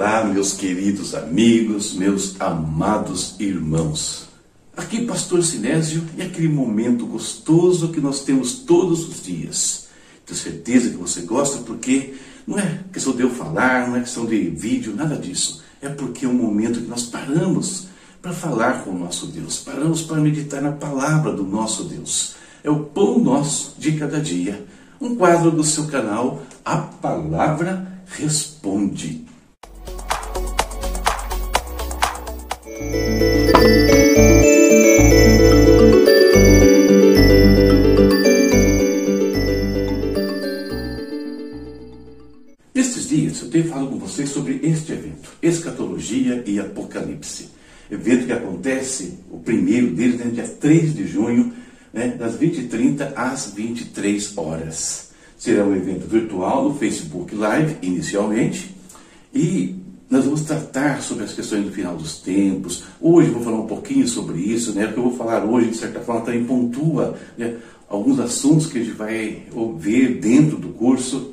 Olá, 0.00 0.24
meus 0.24 0.54
queridos 0.54 1.14
amigos, 1.14 1.92
meus 1.92 2.40
amados 2.40 3.38
irmãos. 3.38 4.30
Aqui, 4.74 5.04
Pastor 5.04 5.44
Sinésio, 5.44 6.02
e 6.16 6.22
aquele 6.22 6.48
momento 6.48 7.04
gostoso 7.04 7.92
que 7.92 8.00
nós 8.00 8.24
temos 8.24 8.60
todos 8.60 9.06
os 9.06 9.22
dias. 9.22 9.88
Tenho 10.24 10.40
certeza 10.40 10.88
que 10.88 10.96
você 10.96 11.20
gosta 11.20 11.58
porque 11.58 12.14
não 12.46 12.58
é 12.58 12.80
questão 12.90 13.14
de 13.14 13.20
eu 13.20 13.28
falar, 13.28 13.88
não 13.88 13.96
é 13.96 14.00
questão 14.00 14.24
de 14.24 14.48
vídeo, 14.48 14.96
nada 14.96 15.16
disso. 15.16 15.62
É 15.82 15.90
porque 15.90 16.24
é 16.24 16.28
um 16.30 16.32
momento 16.32 16.80
que 16.80 16.88
nós 16.88 17.02
paramos 17.02 17.88
para 18.22 18.32
falar 18.32 18.82
com 18.84 18.92
o 18.92 18.98
nosso 18.98 19.26
Deus, 19.26 19.58
paramos 19.58 20.00
para 20.00 20.16
meditar 20.16 20.62
na 20.62 20.72
palavra 20.72 21.30
do 21.30 21.44
nosso 21.44 21.84
Deus. 21.84 22.36
É 22.64 22.70
o 22.70 22.84
pão 22.84 23.18
nosso 23.18 23.74
de 23.78 23.92
cada 23.98 24.18
dia. 24.18 24.64
Um 24.98 25.14
quadro 25.14 25.50
do 25.50 25.62
seu 25.62 25.88
canal, 25.88 26.42
A 26.64 26.78
Palavra 26.78 28.02
Responde. 28.06 29.29
Nestes 42.74 43.08
dias 43.08 43.42
eu 43.42 43.50
tenho 43.50 43.64
falado 43.64 43.88
com 43.88 43.98
vocês 43.98 44.30
sobre 44.30 44.60
este 44.62 44.92
evento, 44.92 45.30
Escatologia 45.42 46.42
e 46.46 46.58
Apocalipse. 46.58 47.48
Evento 47.90 48.26
que 48.26 48.32
acontece, 48.32 49.18
o 49.30 49.38
primeiro 49.38 49.90
deles, 49.90 50.16
né, 50.16 50.30
dia 50.32 50.46
3 50.46 50.94
de 50.94 51.06
junho, 51.06 51.52
né, 51.92 52.08
das 52.08 52.36
20h30 52.36 53.12
às 53.16 53.52
23 53.52 54.38
horas. 54.38 55.10
Será 55.36 55.64
um 55.64 55.74
evento 55.74 56.06
virtual 56.06 56.68
no 56.68 56.76
Facebook 56.76 57.34
Live, 57.34 57.76
inicialmente, 57.82 58.76
e 59.34 59.79
nós 60.10 60.24
vamos 60.24 60.40
tratar 60.42 61.00
sobre 61.00 61.22
as 61.22 61.32
questões 61.32 61.64
do 61.64 61.70
final 61.70 61.96
dos 61.96 62.18
tempos. 62.18 62.82
Hoje 63.00 63.30
vou 63.30 63.44
falar 63.44 63.60
um 63.60 63.66
pouquinho 63.68 64.08
sobre 64.08 64.40
isso, 64.40 64.72
né? 64.72 64.86
O 64.86 64.92
que 64.92 64.98
eu 64.98 65.04
vou 65.04 65.16
falar 65.16 65.44
hoje, 65.44 65.70
de 65.70 65.76
certa 65.76 66.00
forma, 66.00 66.22
também 66.22 66.44
pontua 66.44 67.16
né, 67.38 67.56
alguns 67.88 68.18
assuntos 68.18 68.66
que 68.66 68.78
a 68.78 68.82
gente 68.82 68.96
vai 68.96 69.44
ver 69.78 70.18
dentro 70.18 70.56
do 70.56 70.70
curso. 70.70 71.32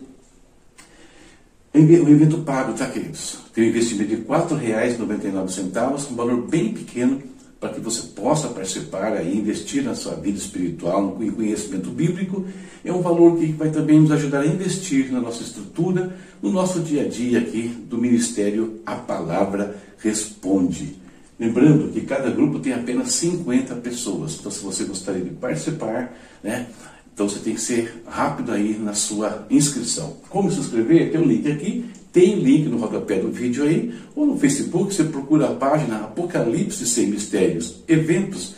O 1.74 1.80
evento 1.80 2.38
pago, 2.40 2.74
tá, 2.74 2.86
queridos? 2.86 3.40
Tem 3.52 3.66
um 3.66 3.68
investimento 3.68 4.10
de 4.10 4.16
R$ 4.16 4.26
4,99, 4.28 6.12
um 6.12 6.16
valor 6.16 6.48
bem 6.48 6.72
pequeno, 6.72 7.22
para 7.60 7.70
que 7.70 7.80
você 7.80 8.02
possa 8.10 8.50
participar 8.50 9.24
e 9.26 9.36
investir 9.36 9.84
na 9.84 9.96
sua 9.96 10.14
vida 10.14 10.38
espiritual, 10.38 11.18
em 11.20 11.32
conhecimento 11.32 11.90
bíblico. 11.90 12.46
É 12.86 12.94
um 12.94 13.02
valor 13.02 13.38
que 13.38 13.48
vai 13.48 13.70
também 13.70 14.00
nos 14.00 14.12
ajudar 14.12 14.42
a 14.42 14.46
investir 14.46 15.12
na 15.12 15.20
nossa 15.20 15.42
estrutura, 15.42 16.16
no 16.42 16.52
nosso 16.52 16.80
dia 16.82 17.04
a 17.04 17.08
dia 17.08 17.40
aqui 17.40 17.68
do 17.68 17.98
Ministério 17.98 18.80
A 18.86 18.96
Palavra 18.96 19.76
Responde. 19.98 20.96
Lembrando 21.40 21.92
que 21.92 22.02
cada 22.02 22.30
grupo 22.30 22.60
tem 22.60 22.74
apenas 22.74 23.14
50 23.14 23.76
pessoas, 23.76 24.38
então 24.40 24.52
se 24.52 24.64
você 24.64 24.84
gostaria 24.86 25.24
de 25.24 25.30
participar, 25.32 26.12
né, 26.44 26.68
então 27.14 27.28
você 27.28 27.40
tem 27.40 27.56
que 27.56 27.62
ser 27.62 28.04
rápido 28.08 28.52
aí 28.52 28.78
na 28.78 28.94
sua 28.94 29.46
inscrição. 29.50 30.18
Como 30.30 30.52
se 30.52 30.60
inscrever? 30.60 31.12
Tem 31.12 31.20
um 31.20 31.26
link 31.26 31.52
aqui, 31.52 31.86
tem 32.18 32.34
link 32.34 32.68
no 32.68 32.80
rodapé 32.80 33.20
do 33.20 33.30
vídeo 33.32 33.64
aí, 33.64 33.94
ou 34.16 34.26
no 34.26 34.40
Facebook 34.40 34.92
você 34.92 35.04
procura 35.04 35.50
a 35.50 35.54
página 35.54 35.98
Apocalipse 35.98 36.88
Sem 36.88 37.12
Mistérios, 37.12 37.84
Eventos, 37.88 38.56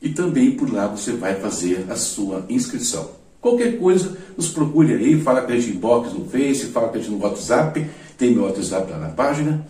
e 0.00 0.08
também 0.08 0.52
por 0.52 0.72
lá 0.72 0.86
você 0.86 1.12
vai 1.12 1.34
fazer 1.34 1.84
a 1.90 1.94
sua 1.94 2.46
inscrição. 2.48 3.10
Qualquer 3.38 3.78
coisa, 3.78 4.16
nos 4.34 4.48
procure 4.48 4.94
aí, 4.94 5.20
fala 5.20 5.42
com 5.42 5.52
a 5.52 5.56
gente 5.56 5.76
inbox 5.76 6.14
no 6.14 6.24
Face, 6.24 6.68
fala 6.68 6.88
com 6.88 6.96
a 6.96 6.98
gente 6.98 7.10
no 7.10 7.18
WhatsApp, 7.18 7.86
tem 8.16 8.30
meu 8.30 8.44
WhatsApp 8.44 8.90
lá 8.90 8.98
na 8.98 9.08
página, 9.10 9.66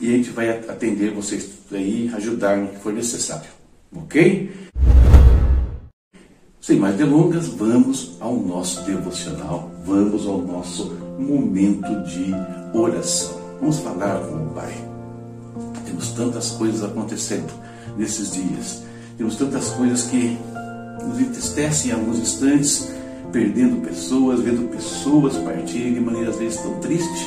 e 0.00 0.06
a 0.08 0.16
gente 0.16 0.30
vai 0.30 0.48
atender 0.48 1.10
vocês 1.10 1.50
aí, 1.72 2.10
ajudar 2.14 2.56
no 2.56 2.68
que 2.68 2.78
for 2.78 2.94
necessário. 2.94 3.50
Ok? 3.94 4.50
Sem 6.62 6.78
mais 6.78 6.94
delongas, 6.94 7.48
vamos 7.48 8.12
ao 8.20 8.36
nosso 8.36 8.84
devocional, 8.84 9.68
vamos 9.84 10.24
ao 10.28 10.38
nosso 10.40 10.92
momento 11.18 11.88
de 12.04 12.32
oração. 12.72 13.34
Vamos 13.58 13.80
falar 13.80 14.20
com 14.20 14.36
o 14.36 14.50
Pai. 14.54 14.72
Temos 15.84 16.12
tantas 16.12 16.52
coisas 16.52 16.84
acontecendo 16.84 17.52
nesses 17.98 18.30
dias, 18.30 18.84
temos 19.18 19.34
tantas 19.34 19.70
coisas 19.70 20.04
que 20.04 20.38
nos 21.04 21.18
entristecem 21.18 21.90
em 21.90 21.94
alguns 21.94 22.20
instantes, 22.20 22.88
perdendo 23.32 23.84
pessoas, 23.84 24.38
vendo 24.38 24.70
pessoas 24.70 25.36
partirem 25.38 25.94
de 25.94 26.00
maneira 26.00 26.30
às 26.30 26.36
vezes 26.36 26.60
tão 26.60 26.78
triste. 26.78 27.26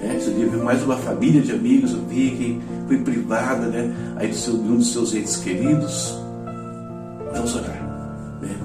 É, 0.00 0.16
esse 0.16 0.30
dia 0.30 0.46
viu 0.46 0.62
mais 0.62 0.80
uma 0.84 0.96
família 0.96 1.42
de 1.42 1.50
amigos, 1.50 1.90
eu 1.90 2.06
vi 2.06 2.30
que 2.30 2.60
foi 2.86 2.98
privada 2.98 3.66
né, 3.66 3.92
aí 4.14 4.28
de, 4.28 4.36
seu, 4.36 4.56
de 4.56 4.70
um 4.70 4.76
dos 4.76 4.92
seus 4.92 5.12
entes 5.12 5.38
queridos. 5.38 6.14
Vamos 7.32 7.56
orar? 7.56 7.95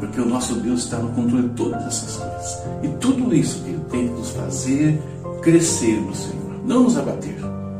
Porque 0.01 0.19
o 0.19 0.25
nosso 0.25 0.55
Deus 0.55 0.83
está 0.83 0.97
no 0.97 1.09
controle 1.09 1.47
de 1.47 1.55
todas 1.55 1.85
essas 1.85 2.17
coisas. 2.17 2.63
E 2.81 2.87
tudo 2.99 3.33
isso 3.33 3.63
que 3.63 3.69
Ele 3.69 3.85
tem 3.91 4.07
que 4.07 4.13
nos 4.15 4.31
fazer 4.31 4.99
crescer 5.43 6.01
no 6.01 6.13
Senhor, 6.13 6.65
não 6.65 6.83
nos 6.83 6.97
abater, 6.97 7.39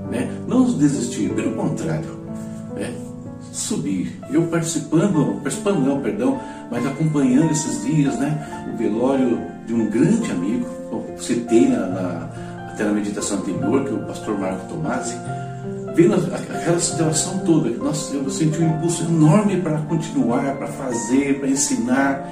né? 0.09 0.31
não 0.47 0.59
nos 0.59 0.75
desistir, 0.75 1.29
pelo 1.33 1.53
contrário, 1.55 2.19
né? 2.75 2.93
subir. 3.51 4.19
Eu 4.31 4.43
participando, 4.43 5.41
participando 5.41 5.79
não, 5.79 5.99
perdão, 5.99 6.39
mas 6.69 6.85
acompanhando 6.85 7.51
esses 7.51 7.83
dias, 7.83 8.17
né? 8.19 8.69
o 8.73 8.77
velório 8.77 9.41
de 9.65 9.73
um 9.73 9.89
grande 9.89 10.31
amigo, 10.31 10.65
eu 10.91 11.15
citei 11.17 11.69
na, 11.69 11.87
na, 11.87 12.29
até 12.69 12.83
na 12.83 12.91
meditação 12.93 13.39
anterior, 13.39 13.83
que 13.83 13.89
é 13.89 13.93
o 13.93 14.05
pastor 14.05 14.39
Marco 14.39 14.67
Tomasi, 14.67 15.15
vendo 15.95 16.15
aquela 16.15 16.79
situação 16.79 17.39
toda, 17.39 17.69
nossa, 17.71 18.15
eu 18.15 18.29
senti 18.29 18.61
um 18.61 18.77
impulso 18.77 19.03
enorme 19.03 19.57
para 19.61 19.77
continuar, 19.79 20.55
para 20.55 20.67
fazer, 20.67 21.39
para 21.39 21.49
ensinar, 21.49 22.27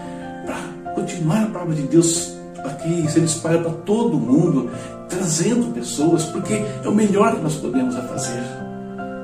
para 0.45 0.93
continuar 0.93 1.43
a 1.43 1.47
palavra 1.47 1.75
de 1.75 1.83
Deus 1.83 2.37
aqui, 2.63 3.05
sendo 3.09 3.25
espalhada 3.25 3.63
para 3.63 3.73
todo 3.83 4.17
mundo, 4.17 4.69
trazendo 5.07 5.73
pessoas, 5.73 6.25
porque 6.25 6.53
é 6.53 6.87
o 6.87 6.93
melhor 6.93 7.35
que 7.35 7.41
nós 7.41 7.55
podemos 7.55 7.95
fazer. 7.95 8.43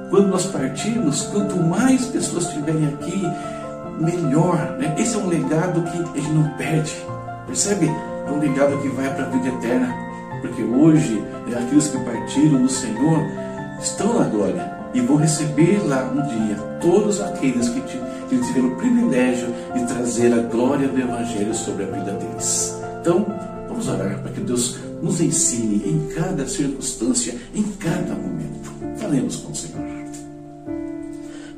Quando 0.09 0.27
nós 0.27 0.45
partirmos, 0.45 1.23
quanto 1.23 1.55
mais 1.57 2.05
pessoas 2.05 2.45
estiverem 2.47 2.87
aqui, 2.87 3.21
melhor. 3.99 4.77
Né? 4.77 4.95
Esse 4.97 5.15
é 5.15 5.19
um 5.19 5.27
legado 5.27 5.81
que 5.83 6.19
a 6.19 6.21
gente 6.21 6.33
não 6.33 6.49
perde. 6.57 6.95
Percebe? 7.47 7.87
É 7.87 8.31
um 8.31 8.39
legado 8.39 8.77
que 8.81 8.89
vai 8.89 9.13
para 9.13 9.25
a 9.25 9.29
vida 9.29 9.47
eterna. 9.49 9.93
Porque 10.41 10.61
hoje, 10.61 11.23
é 11.51 11.57
aqueles 11.57 11.87
que 11.87 11.97
partiram 11.99 12.59
no 12.59 12.69
Senhor, 12.69 13.19
estão 13.79 14.19
na 14.19 14.25
glória 14.25 14.75
e 14.93 15.01
vão 15.01 15.17
receber 15.17 15.85
lá 15.85 16.03
um 16.11 16.21
dia 16.27 16.55
todos 16.81 17.21
aqueles 17.21 17.69
que, 17.69 17.81
que 17.81 18.37
tiveram 18.37 18.69
o 18.69 18.75
privilégio 18.75 19.47
de 19.73 19.85
trazer 19.85 20.33
a 20.33 20.41
glória 20.43 20.87
do 20.87 20.99
Evangelho 20.99 21.53
sobre 21.53 21.83
a 21.83 21.87
vida 21.87 22.13
deles. 22.13 22.75
Então, 23.01 23.25
vamos 23.67 23.87
orar 23.87 24.19
para 24.21 24.31
que 24.31 24.41
Deus 24.41 24.77
nos 25.01 25.19
ensine 25.19 25.83
em 25.85 26.07
cada 26.15 26.47
circunstância, 26.47 27.35
em 27.53 27.63
cada 27.79 28.13
momento. 28.13 28.71
Falemos 28.97 29.35
com 29.37 29.51
o 29.51 29.55
Senhor. 29.55 29.85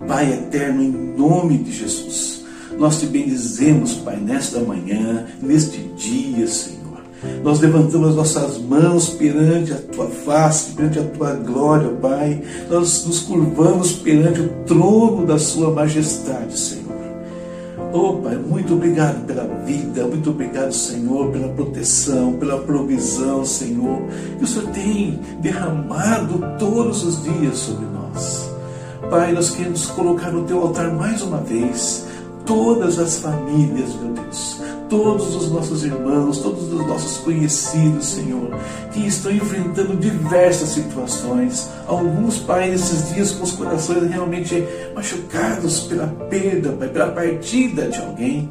Pai 0.07 0.33
eterno, 0.33 0.81
em 0.81 0.91
nome 0.91 1.57
de 1.57 1.72
Jesus, 1.72 2.44
nós 2.77 3.00
te 3.00 3.06
bendizemos, 3.07 3.95
Pai, 3.95 4.17
nesta 4.17 4.59
manhã, 4.59 5.25
neste 5.41 5.79
dia, 5.97 6.47
Senhor. 6.47 6.87
Nós 7.44 7.59
levantamos 7.59 8.09
as 8.09 8.16
nossas 8.16 8.57
mãos 8.59 9.09
perante 9.09 9.73
a 9.73 9.78
tua 9.78 10.07
face, 10.07 10.72
perante 10.73 11.00
a 11.00 11.03
tua 11.03 11.33
glória, 11.33 11.89
Pai. 12.01 12.42
Nós 12.69 13.06
nos 13.06 13.19
curvamos 13.21 13.94
perante 13.94 14.42
o 14.42 14.50
trono 14.65 15.25
da 15.25 15.39
Sua 15.39 15.71
majestade, 15.71 16.57
Senhor. 16.57 16.88
Oh, 17.94 18.15
Pai, 18.15 18.36
muito 18.36 18.74
obrigado 18.74 19.25
pela 19.25 19.45
vida, 19.65 20.06
muito 20.06 20.30
obrigado, 20.30 20.71
Senhor, 20.71 21.31
pela 21.31 21.47
proteção, 21.50 22.33
pela 22.33 22.59
provisão, 22.59 23.45
Senhor, 23.45 24.01
que 24.38 24.44
o 24.44 24.47
Senhor 24.47 24.69
tem 24.71 25.19
derramado 25.39 26.44
todos 26.59 27.03
os 27.03 27.24
dias 27.24 27.57
sobre 27.57 27.86
nós. 27.86 28.51
Pai, 29.09 29.31
nós 29.31 29.51
queremos 29.51 29.86
colocar 29.88 30.31
no 30.31 30.44
teu 30.44 30.62
altar 30.62 30.92
mais 30.92 31.21
uma 31.21 31.38
vez 31.38 32.06
todas 32.47 32.97
as 32.97 33.19
famílias, 33.19 33.94
meu 33.95 34.13
Deus 34.13 34.61
todos 34.89 35.35
os 35.35 35.51
nossos 35.51 35.83
irmãos, 35.83 36.39
todos 36.39 36.71
os 36.71 36.88
nossos 36.88 37.17
conhecidos, 37.17 38.05
Senhor, 38.05 38.49
que 38.94 39.05
estão 39.05 39.31
enfrentando 39.31 39.95
diversas 39.95 40.69
situações. 40.69 41.69
Alguns 41.88 42.39
pais 42.39 42.71
nesses 42.71 43.13
dias 43.13 43.31
com 43.31 43.44
os 43.44 43.51
corações 43.51 44.09
realmente 44.09 44.63
machucados 44.95 45.81
pela 45.81 46.07
perda, 46.07 46.71
pela 46.71 47.11
partida 47.11 47.89
de 47.89 47.99
alguém. 47.99 48.49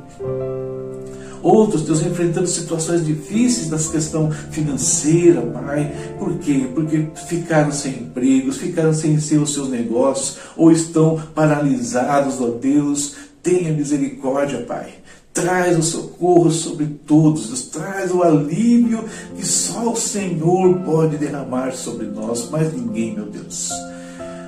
Outros, 1.43 1.83
Deus, 1.83 2.05
enfrentando 2.05 2.49
situações 2.49 3.07
difíceis 3.07 3.71
na 3.71 3.79
questão 3.79 4.33
financeira, 4.51 5.41
Pai. 5.43 5.93
Por 6.19 6.39
quê? 6.39 6.69
Porque 6.75 7.07
ficaram 7.29 7.71
sem 7.71 7.93
empregos, 7.93 8.57
ficaram 8.57 8.93
sem 8.93 9.21
ser 9.21 9.39
os 9.39 9.55
seus 9.55 9.69
negócios, 9.69 10.39
ou 10.57 10.73
estão 10.73 11.23
paralisados, 11.37 12.41
ó 12.41 12.49
Deus. 12.49 13.15
Tenha 13.47 13.73
misericórdia, 13.73 14.65
Pai 14.67 14.93
Traz 15.33 15.79
o 15.79 15.83
socorro 15.83 16.51
sobre 16.51 16.87
todos. 17.07 17.69
Traz 17.69 18.11
o 18.11 18.23
alívio 18.23 19.05
que 19.37 19.47
só 19.47 19.93
o 19.93 19.97
Senhor 19.97 20.81
pode 20.81 21.17
derramar 21.17 21.73
sobre 21.73 22.07
nós, 22.07 22.51
mais 22.51 22.73
ninguém, 22.73 23.15
meu 23.15 23.27
Deus. 23.27 23.71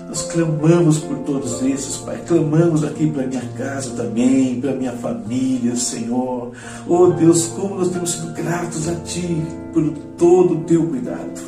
Nós 0.09 0.23
clamamos 0.23 0.99
por 0.99 1.19
todos 1.19 1.63
esses, 1.63 1.99
Pai. 1.99 2.21
Clamamos 2.27 2.83
aqui 2.83 3.09
para 3.09 3.27
minha 3.27 3.47
casa 3.57 3.91
também, 3.91 4.61
para 4.61 4.73
minha 4.73 4.95
família, 4.95 5.77
Senhor. 5.77 6.51
Oh 6.89 7.09
Deus, 7.09 7.47
como 7.49 7.77
nós 7.77 7.91
temos 7.91 8.13
sido 8.13 8.33
gratos 8.33 8.89
a 8.89 8.95
Ti 8.97 9.43
por 9.73 9.91
todo 10.17 10.55
o 10.55 10.65
Teu 10.65 10.87
cuidado. 10.89 11.41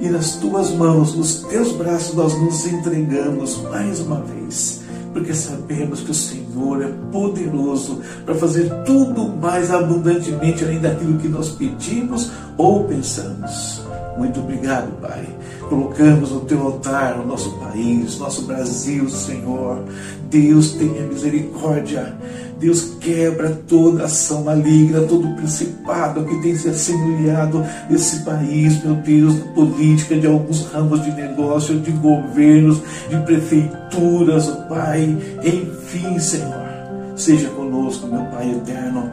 E 0.00 0.08
nas 0.08 0.36
Tuas 0.36 0.70
mãos, 0.70 1.14
nos 1.14 1.42
Teus 1.42 1.72
braços, 1.72 2.14
nós 2.14 2.40
nos 2.40 2.64
entregamos 2.64 3.60
mais 3.64 4.00
uma 4.00 4.22
vez 4.22 4.87
porque 5.12 5.34
sabemos 5.34 6.00
que 6.00 6.10
o 6.10 6.14
Senhor 6.14 6.82
é 6.82 6.88
poderoso 7.10 8.00
para 8.24 8.34
fazer 8.34 8.70
tudo 8.84 9.28
mais 9.28 9.70
abundantemente 9.70 10.64
além 10.64 10.80
daquilo 10.80 11.18
que 11.18 11.28
nós 11.28 11.50
pedimos 11.50 12.30
ou 12.56 12.84
pensamos. 12.84 13.87
Muito 14.16 14.40
obrigado, 14.40 14.90
Pai. 15.00 15.24
Colocamos 15.68 16.32
no 16.32 16.40
teu 16.40 16.60
altar 16.60 17.20
o 17.20 17.26
nosso 17.26 17.50
país, 17.58 18.18
nosso 18.18 18.42
Brasil, 18.42 19.08
Senhor. 19.08 19.84
Deus 20.28 20.72
tenha 20.72 21.02
misericórdia. 21.06 22.16
Deus 22.58 22.96
quebra 23.00 23.56
toda 23.68 24.04
ação 24.04 24.42
maligna, 24.42 25.02
todo 25.02 25.36
principado 25.36 26.24
que 26.24 26.42
tem 26.42 26.56
se 26.56 26.68
assemelhado 26.68 27.64
nesse 27.88 28.24
país, 28.24 28.82
meu 28.82 28.96
Deus, 28.96 29.38
na 29.38 29.52
política, 29.52 30.16
de 30.16 30.26
alguns 30.26 30.66
ramos 30.72 31.04
de 31.04 31.12
negócio, 31.12 31.78
de 31.78 31.92
governos, 31.92 32.82
de 33.08 33.16
prefeituras, 33.18 34.48
oh 34.48 34.68
Pai. 34.68 35.16
Enfim, 35.44 36.18
Senhor, 36.18 36.66
seja 37.14 37.48
conosco, 37.50 38.08
meu 38.08 38.24
Pai 38.24 38.50
eterno. 38.50 39.08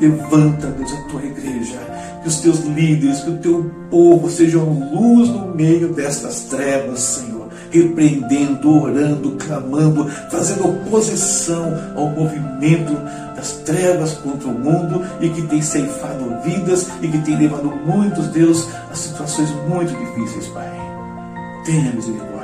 Levanta, 0.00 0.66
Deus, 0.68 0.92
a 0.92 1.08
tua 1.08 1.22
igreja, 1.22 1.78
que 2.28 2.34
os 2.34 2.40
teus 2.40 2.60
líderes, 2.60 3.20
que 3.20 3.30
o 3.30 3.38
teu 3.38 3.70
povo 3.90 4.30
sejam 4.30 4.64
luz 4.92 5.28
no 5.30 5.54
meio 5.54 5.94
destas 5.94 6.40
trevas, 6.42 7.00
Senhor. 7.00 7.48
Repreendendo, 7.70 8.82
orando, 8.82 9.32
clamando, 9.32 10.08
fazendo 10.30 10.68
oposição 10.68 11.74
ao 11.94 12.08
movimento 12.10 12.94
das 13.34 13.52
trevas 13.64 14.12
contra 14.14 14.48
o 14.48 14.58
mundo 14.58 15.04
e 15.20 15.28
que 15.28 15.42
tem 15.42 15.60
ceifado 15.60 16.42
vidas 16.42 16.88
e 17.02 17.08
que 17.08 17.18
tem 17.18 17.38
levado 17.38 17.72
muitos, 17.84 18.28
Deus, 18.28 18.68
a 18.90 18.94
situações 18.94 19.50
muito 19.68 19.92
difíceis, 19.92 20.46
Pai. 20.48 20.70
Tenha 21.64 21.92
misericórdia 21.92 22.37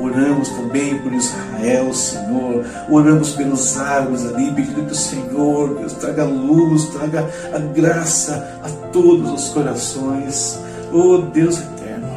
Oramos 0.00 0.48
também 0.50 0.96
por 0.98 1.12
Israel, 1.12 1.92
Senhor. 1.92 2.64
Oramos 2.88 3.32
pelos 3.32 3.76
árvores 3.76 4.24
ali, 4.26 4.52
pedindo 4.52 4.86
que 4.86 4.92
o 4.92 4.94
Senhor 4.94 5.78
Deus, 5.78 5.92
traga 5.94 6.24
luz, 6.24 6.86
traga 6.86 7.28
a 7.52 7.58
graça 7.58 8.60
a 8.62 8.68
todos 8.92 9.30
os 9.32 9.48
corações. 9.50 10.58
Oh 10.92 11.18
Deus 11.18 11.58
eterno, 11.58 12.08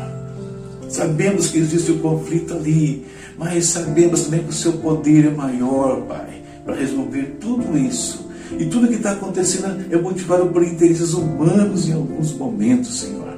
sabemos 0.88 1.48
que 1.48 1.58
existe 1.58 1.92
o 1.92 1.96
um 1.96 2.00
conflito 2.00 2.54
ali, 2.54 3.06
mas 3.38 3.66
sabemos 3.66 4.24
também 4.24 4.44
que 4.44 4.50
o 4.50 4.54
seu 4.54 4.74
poder 4.74 5.26
é 5.26 5.32
maior, 5.32 6.02
Pai, 6.02 6.42
para 6.64 6.76
resolver 6.76 7.38
tudo 7.40 7.78
isso. 7.78 8.30
E 8.58 8.66
tudo 8.66 8.88
que 8.88 8.96
está 8.96 9.12
acontecendo 9.12 9.86
é 9.90 9.98
motivado 9.98 10.48
por 10.48 10.64
interesses 10.64 11.14
humanos 11.14 11.88
em 11.88 11.94
alguns 11.94 12.34
momentos, 12.34 13.00
Senhor. 13.00 13.31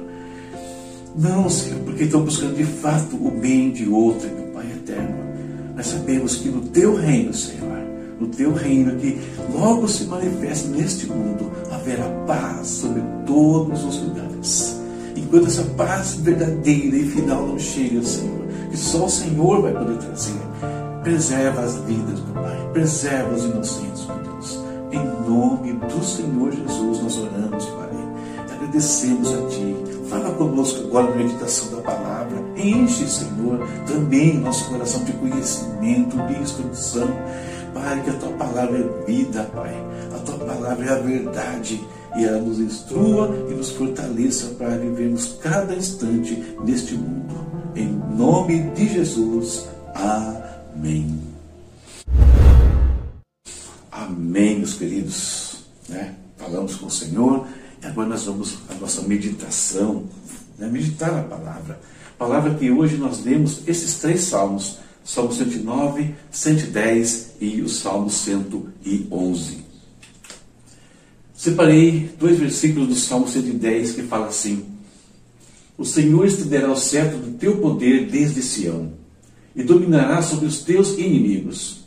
Não, 1.16 1.48
Senhor, 1.48 1.78
porque 1.80 2.04
estão 2.04 2.24
buscando 2.24 2.56
de 2.56 2.64
fato 2.64 3.14
o 3.14 3.30
bem 3.30 3.70
de 3.70 3.88
outro, 3.88 4.28
meu 4.28 4.46
Pai 4.48 4.66
eterno. 4.66 5.16
Nós 5.76 5.86
sabemos 5.86 6.36
que 6.36 6.48
no 6.48 6.62
teu 6.62 6.96
reino, 6.96 7.32
Senhor, 7.32 7.78
no 8.18 8.26
teu 8.28 8.52
reino 8.52 8.96
que 8.96 9.20
logo 9.52 9.86
se 9.86 10.04
manifesta 10.04 10.68
neste 10.68 11.06
mundo, 11.06 11.52
haverá 11.70 12.08
paz 12.26 12.66
sobre 12.66 13.00
todos 13.24 13.84
os 13.84 14.02
lugares. 14.02 14.80
Enquanto 15.14 15.46
essa 15.46 15.62
paz 15.76 16.14
verdadeira 16.14 16.96
e 16.96 17.08
final 17.08 17.46
não 17.46 17.58
chega, 17.58 18.02
Senhor, 18.02 18.44
que 18.70 18.76
só 18.76 19.06
o 19.06 19.10
Senhor 19.10 19.62
vai 19.62 19.72
poder 19.72 19.98
trazer, 19.98 20.34
preserva 21.04 21.62
as 21.62 21.76
vidas, 21.76 22.20
meu 22.24 22.34
Pai, 22.34 22.70
preserva 22.72 23.34
os 23.34 23.44
inocentes, 23.44 24.06
meu 24.06 24.18
Deus. 24.18 24.58
Em 24.90 25.28
nome 25.28 25.72
do 25.74 26.04
Senhor 26.04 26.52
Jesus 26.52 27.02
nós 27.02 27.18
oramos. 27.18 27.73
Agradecemos 28.64 29.28
a 29.28 29.46
Ti 29.48 29.76
Fala 30.08 30.30
conosco 30.36 30.84
agora 30.84 31.10
na 31.10 31.16
meditação 31.16 31.70
da 31.70 31.82
palavra. 31.82 32.42
Enche, 32.56 33.06
Senhor, 33.06 33.58
também 33.86 34.38
nosso 34.38 34.70
coração 34.70 35.04
de 35.04 35.12
conhecimento, 35.12 36.16
de 36.28 36.40
instrução. 36.40 37.08
Pai, 37.74 38.02
que 38.02 38.10
a 38.10 38.14
tua 38.14 38.32
palavra 38.32 38.78
é 38.78 39.06
vida, 39.06 39.44
Pai. 39.54 39.74
A 40.14 40.18
tua 40.20 40.38
palavra 40.38 40.84
é 40.86 40.92
a 40.92 40.98
verdade. 40.98 41.84
E 42.16 42.24
ela 42.24 42.40
nos 42.40 42.58
instrua 42.58 43.34
e 43.50 43.54
nos 43.54 43.70
fortaleça 43.70 44.54
para 44.54 44.76
vivermos 44.78 45.38
cada 45.42 45.74
instante 45.74 46.42
neste 46.64 46.94
mundo. 46.94 47.34
Em 47.74 47.88
nome 48.16 48.60
de 48.70 48.88
Jesus. 48.88 49.66
Amém. 49.94 51.20
Amém, 53.90 54.58
meus 54.58 54.74
queridos. 54.74 55.64
Né? 55.88 56.14
Falamos 56.36 56.76
com 56.76 56.86
o 56.86 56.90
Senhor 56.90 57.46
Agora 57.84 58.08
nós 58.08 58.24
vamos 58.24 58.56
à 58.70 58.74
nossa 58.74 59.02
meditação, 59.02 60.04
né? 60.58 60.66
meditar 60.68 61.14
a 61.14 61.22
palavra. 61.22 61.78
Palavra 62.18 62.54
que 62.54 62.70
hoje 62.70 62.96
nós 62.96 63.22
lemos 63.22 63.60
esses 63.66 63.96
três 63.96 64.22
salmos, 64.22 64.78
Salmo 65.04 65.32
109, 65.32 66.14
110 66.30 67.32
e 67.40 67.60
o 67.60 67.68
Salmo 67.68 68.08
111. 68.08 69.64
Separei 71.34 72.10
dois 72.18 72.38
versículos 72.38 72.88
do 72.88 72.94
Salmo 72.94 73.28
110 73.28 73.92
que 73.92 74.02
fala 74.04 74.28
assim: 74.28 74.64
O 75.76 75.84
Senhor 75.84 76.24
estenderá 76.24 76.72
o 76.72 76.76
cetro 76.76 77.18
do 77.18 77.36
teu 77.36 77.58
poder 77.58 78.06
desde 78.06 78.42
Sião 78.42 78.92
e 79.54 79.62
dominará 79.62 80.22
sobre 80.22 80.46
os 80.46 80.62
teus 80.62 80.96
inimigos. 80.96 81.84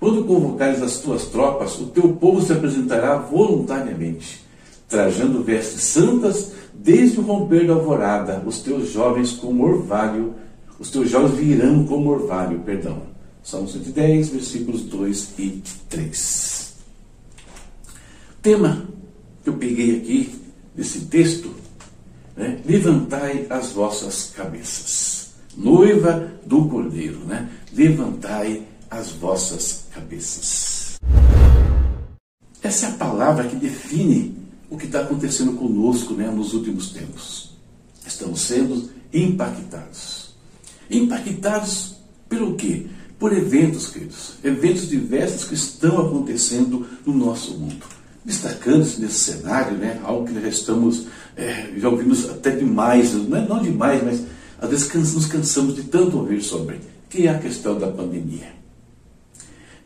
Quando 0.00 0.24
convocares 0.24 0.82
as 0.82 0.98
tuas 0.98 1.26
tropas, 1.26 1.78
o 1.78 1.86
teu 1.86 2.14
povo 2.14 2.42
se 2.42 2.52
apresentará 2.52 3.16
voluntariamente 3.16 4.45
trajando 4.88 5.42
vestes 5.42 5.82
santas, 5.82 6.52
desde 6.74 7.18
o 7.18 7.22
romper 7.22 7.66
da 7.66 7.74
alvorada, 7.74 8.42
os 8.46 8.60
teus 8.60 8.90
jovens 8.90 9.32
como 9.32 9.64
orvalho, 9.64 10.34
os 10.78 10.90
teus 10.90 11.10
jovens 11.10 11.36
virão 11.38 11.84
como 11.84 12.10
orvalho, 12.10 12.60
perdão. 12.60 13.02
Salmo 13.42 13.68
110, 13.68 14.30
versículos 14.30 14.82
2 14.82 15.34
e 15.38 15.62
3. 15.88 16.74
Tema 18.42 18.86
que 19.42 19.50
eu 19.50 19.54
peguei 19.54 19.96
aqui 19.98 20.34
desse 20.74 21.02
texto, 21.02 21.54
né? 22.36 22.60
levantai 22.64 23.46
as 23.48 23.72
vossas 23.72 24.32
cabeças. 24.36 25.34
Noiva 25.56 26.32
do 26.44 26.68
Cordeiro, 26.68 27.20
né? 27.20 27.48
Levantai 27.72 28.62
as 28.90 29.10
vossas 29.12 29.86
cabeças. 29.94 30.98
Essa 32.62 32.86
é 32.86 32.88
a 32.90 32.92
palavra 32.92 33.44
que 33.44 33.56
define 33.56 34.45
o 34.68 34.76
que 34.76 34.86
está 34.86 35.00
acontecendo 35.00 35.52
conosco 35.52 36.14
né, 36.14 36.28
nos 36.30 36.54
últimos 36.54 36.90
tempos. 36.90 37.50
Estamos 38.06 38.40
sendo 38.40 38.90
impactados. 39.12 40.34
Impactados 40.90 41.96
pelo 42.28 42.54
quê? 42.54 42.86
Por 43.18 43.32
eventos, 43.32 43.88
queridos. 43.88 44.34
Eventos 44.42 44.88
diversos 44.88 45.44
que 45.44 45.54
estão 45.54 46.06
acontecendo 46.06 46.86
no 47.04 47.14
nosso 47.14 47.54
mundo. 47.58 47.86
Destacando-se 48.24 49.00
nesse 49.00 49.18
cenário, 49.18 49.76
né, 49.76 50.00
algo 50.02 50.26
que 50.26 50.34
já 50.34 50.48
estamos, 50.48 51.06
é, 51.36 51.72
já 51.76 51.88
ouvimos 51.88 52.28
até 52.28 52.50
demais, 52.50 53.14
não, 53.14 53.36
é, 53.36 53.46
não 53.46 53.62
demais, 53.62 54.02
mas 54.02 54.22
às 54.60 54.68
vezes 54.68 55.14
nos 55.14 55.26
cansamos 55.26 55.76
de 55.76 55.84
tanto 55.84 56.18
ouvir 56.18 56.42
sobre, 56.42 56.80
que 57.08 57.28
é 57.28 57.30
a 57.30 57.38
questão 57.38 57.78
da 57.78 57.86
pandemia, 57.86 58.52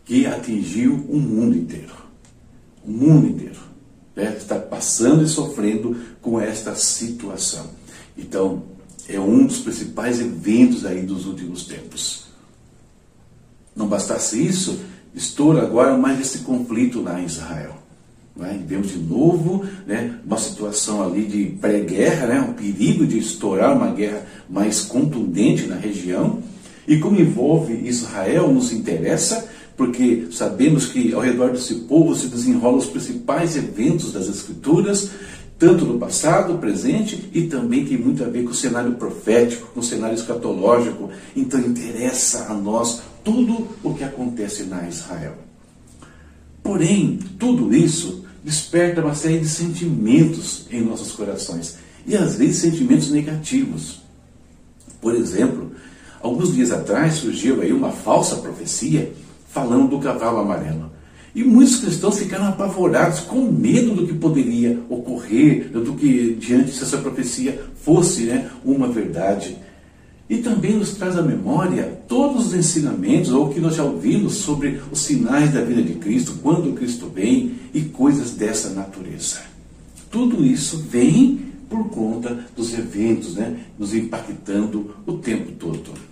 que 0.06 0.24
atingiu 0.24 0.94
o 1.08 1.18
mundo 1.18 1.56
inteiro. 1.56 1.92
O 2.82 2.90
mundo 2.90 3.26
inteiro 3.26 3.69
né, 4.14 4.34
está 4.36 4.56
passando 4.58 5.24
e 5.24 5.28
sofrendo 5.28 5.96
com 6.20 6.40
esta 6.40 6.74
situação. 6.74 7.70
Então, 8.16 8.62
é 9.08 9.18
um 9.18 9.46
dos 9.46 9.58
principais 9.58 10.20
eventos 10.20 10.84
aí 10.84 11.02
dos 11.02 11.26
últimos 11.26 11.64
tempos. 11.64 12.26
Não 13.74 13.86
bastasse 13.86 14.44
isso, 14.44 14.80
estoura 15.14 15.62
agora 15.62 15.96
mais 15.96 16.20
esse 16.20 16.38
conflito 16.40 17.02
lá 17.02 17.20
em 17.20 17.24
Israel. 17.24 17.76
Né? 18.36 18.62
Vemos 18.66 18.88
de 18.88 18.98
novo 18.98 19.64
né, 19.86 20.18
uma 20.24 20.38
situação 20.38 21.02
ali 21.02 21.26
de 21.26 21.46
pré-guerra, 21.60 22.26
né, 22.26 22.40
um 22.40 22.52
perigo 22.52 23.06
de 23.06 23.18
estourar 23.18 23.76
uma 23.76 23.90
guerra 23.90 24.24
mais 24.48 24.82
contundente 24.82 25.66
na 25.66 25.76
região. 25.76 26.42
E 26.86 26.98
como 26.98 27.20
envolve 27.20 27.86
Israel, 27.86 28.52
nos 28.52 28.72
interessa, 28.72 29.48
porque 29.80 30.28
sabemos 30.30 30.84
que 30.84 31.14
ao 31.14 31.22
redor 31.22 31.52
desse 31.52 31.74
povo 31.74 32.14
se 32.14 32.26
desenrolam 32.26 32.76
os 32.76 32.84
principais 32.84 33.56
eventos 33.56 34.12
das 34.12 34.28
Escrituras, 34.28 35.08
tanto 35.58 35.86
no 35.86 35.98
passado, 35.98 36.58
presente 36.58 37.30
e 37.32 37.46
também 37.46 37.86
tem 37.86 37.96
muito 37.96 38.22
a 38.22 38.28
ver 38.28 38.44
com 38.44 38.50
o 38.50 38.54
cenário 38.54 38.92
profético, 38.96 39.68
com 39.68 39.80
o 39.80 39.82
cenário 39.82 40.14
escatológico. 40.14 41.08
Então 41.34 41.58
interessa 41.58 42.48
a 42.50 42.54
nós 42.54 43.00
tudo 43.24 43.68
o 43.82 43.94
que 43.94 44.04
acontece 44.04 44.64
na 44.64 44.86
Israel. 44.86 45.32
Porém, 46.62 47.18
tudo 47.38 47.74
isso 47.74 48.26
desperta 48.44 49.00
uma 49.00 49.14
série 49.14 49.38
de 49.38 49.48
sentimentos 49.48 50.66
em 50.70 50.82
nossos 50.82 51.12
corações 51.12 51.78
e 52.06 52.14
às 52.14 52.36
vezes 52.36 52.58
sentimentos 52.58 53.10
negativos. 53.10 54.02
Por 55.00 55.14
exemplo, 55.14 55.72
alguns 56.20 56.54
dias 56.54 56.70
atrás 56.70 57.14
surgiu 57.14 57.62
aí 57.62 57.72
uma 57.72 57.92
falsa 57.92 58.36
profecia 58.36 59.10
falando 59.52 59.88
do 59.88 59.98
cavalo 59.98 60.38
amarelo. 60.38 60.90
E 61.34 61.44
muitos 61.44 61.76
cristãos 61.76 62.18
ficaram 62.18 62.48
apavorados, 62.48 63.20
com 63.20 63.42
medo 63.50 63.94
do 63.94 64.06
que 64.06 64.14
poderia 64.14 64.80
ocorrer, 64.88 65.68
do 65.70 65.94
que 65.94 66.34
diante 66.34 66.72
se 66.72 66.82
essa 66.82 66.98
profecia 66.98 67.62
fosse 67.82 68.24
né, 68.24 68.50
uma 68.64 68.88
verdade. 68.88 69.56
E 70.28 70.38
também 70.38 70.76
nos 70.76 70.94
traz 70.94 71.16
à 71.16 71.22
memória 71.22 72.00
todos 72.08 72.48
os 72.48 72.54
ensinamentos, 72.54 73.30
ou 73.30 73.48
que 73.48 73.60
nós 73.60 73.76
já 73.76 73.84
ouvimos 73.84 74.34
sobre 74.34 74.80
os 74.90 75.00
sinais 75.00 75.52
da 75.52 75.62
vida 75.62 75.82
de 75.82 75.94
Cristo, 75.94 76.34
quando 76.42 76.74
Cristo 76.74 77.10
vem 77.12 77.54
e 77.72 77.82
coisas 77.82 78.32
dessa 78.32 78.70
natureza. 78.70 79.40
Tudo 80.10 80.44
isso 80.44 80.78
vem 80.78 81.50
por 81.68 81.88
conta 81.90 82.44
dos 82.56 82.76
eventos, 82.76 83.36
né, 83.36 83.56
nos 83.78 83.94
impactando 83.94 84.94
o 85.06 85.12
tempo 85.14 85.52
todo. 85.52 86.09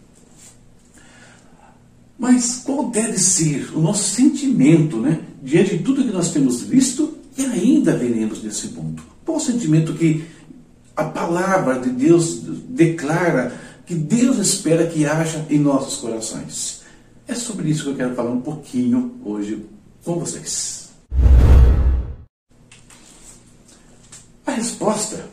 Mas 2.19 2.63
qual 2.65 2.91
deve 2.91 3.17
ser 3.17 3.71
o 3.77 3.81
nosso 3.81 4.03
sentimento 4.03 4.97
né, 4.97 5.21
diante 5.41 5.77
de 5.79 5.85
tudo 5.85 6.03
que 6.03 6.13
nós 6.13 6.33
temos 6.33 6.63
visto 6.63 7.17
e 7.37 7.45
ainda 7.45 7.97
veremos 7.97 8.43
nesse 8.43 8.69
mundo? 8.69 9.01
Qual 9.25 9.39
o 9.39 9.41
sentimento 9.41 9.95
que 9.95 10.25
a 10.97 11.05
palavra 11.05 11.79
de 11.79 11.91
Deus 11.91 12.41
declara 12.69 13.57
que 13.87 13.95
Deus 13.95 14.39
espera 14.39 14.89
que 14.89 15.07
haja 15.07 15.47
em 15.49 15.61
nossos 15.61 16.01
corações? 16.01 16.83
É 17.29 17.35
sobre 17.35 17.71
isso 17.71 17.85
que 17.85 17.91
eu 17.91 17.97
quero 17.97 18.15
falar 18.17 18.33
um 18.33 18.41
pouquinho 18.41 19.15
hoje 19.25 19.65
com 20.05 20.19
vocês. 20.19 20.89
A 24.45 24.51
resposta 24.51 25.25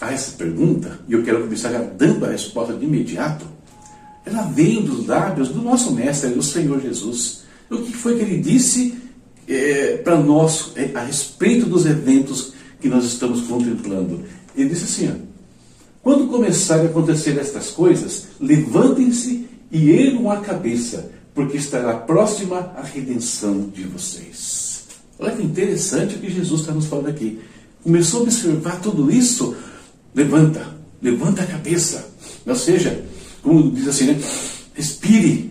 a 0.00 0.12
essa 0.12 0.32
pergunta, 0.32 1.00
e 1.08 1.14
eu 1.14 1.22
quero 1.22 1.40
começar 1.40 1.70
dando 1.96 2.26
a 2.26 2.30
resposta 2.30 2.74
de 2.74 2.84
imediato, 2.84 3.46
ela 4.28 4.42
vem 4.42 4.82
dos 4.82 5.06
lábios 5.06 5.48
do 5.48 5.62
nosso 5.62 5.92
Mestre, 5.92 6.30
do 6.30 6.42
Senhor 6.42 6.80
Jesus. 6.80 7.42
O 7.70 7.78
que 7.78 7.92
foi 7.92 8.16
que 8.16 8.22
ele 8.22 8.38
disse 8.38 8.94
é, 9.46 9.96
para 9.98 10.18
nós 10.18 10.72
é, 10.76 10.90
a 10.94 11.04
respeito 11.04 11.66
dos 11.66 11.86
eventos 11.86 12.52
que 12.80 12.88
nós 12.88 13.04
estamos 13.04 13.42
contemplando? 13.42 14.24
Ele 14.54 14.68
disse 14.68 14.84
assim: 14.84 15.10
ó, 15.10 15.28
quando 16.02 16.28
começarem 16.28 16.86
a 16.86 16.90
acontecer 16.90 17.38
estas 17.38 17.70
coisas, 17.70 18.28
levantem-se 18.40 19.46
e 19.70 19.90
ergam 19.90 20.30
a 20.30 20.38
cabeça, 20.38 21.10
porque 21.34 21.56
estará 21.56 21.94
próxima 21.94 22.72
a 22.76 22.82
redenção 22.82 23.68
de 23.68 23.84
vocês. 23.84 24.86
Olha 25.18 25.34
que 25.34 25.42
interessante 25.42 26.14
o 26.14 26.18
que 26.18 26.30
Jesus 26.30 26.60
está 26.60 26.72
nos 26.72 26.86
falando 26.86 27.08
aqui. 27.08 27.40
Começou 27.82 28.20
a 28.20 28.22
observar 28.24 28.80
tudo 28.80 29.10
isso, 29.10 29.56
levanta, 30.14 30.66
levanta 31.02 31.42
a 31.42 31.46
cabeça. 31.46 32.08
Ou 32.46 32.54
seja, 32.54 33.04
como 33.48 33.70
diz 33.70 33.88
assim, 33.88 34.04
né? 34.04 34.20
Respire, 34.74 35.50